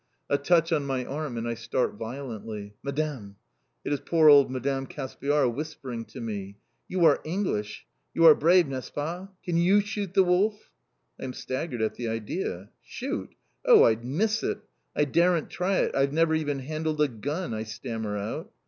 [0.31, 2.73] A touch on my arm and I start violently.
[2.81, 3.35] "Madame!"
[3.85, 6.57] It is poor old Madame Caspiar whispering to me.
[6.87, 7.85] "You are English.
[8.15, 9.27] You are brave n'est ce pas?
[9.45, 10.71] Can you shoot the wolf."
[11.19, 12.71] I am staggered at the idea.
[12.81, 13.35] "Shoot!
[13.63, 13.83] Oh!
[13.83, 14.57] I'd miss it!
[14.95, 15.93] I daren't try it.
[15.95, 18.51] I've never even handled a gun!" I stammer out.